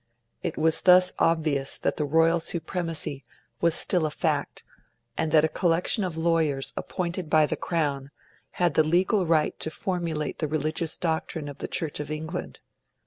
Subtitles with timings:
[0.41, 3.23] It was thus obvious that the Royal Supremacy
[3.61, 4.63] was still a fact,
[5.15, 8.09] and that a collection of lawyers appointed by the Crown
[8.53, 12.61] had the legal right to formulate the religious doctrine of the Church of England.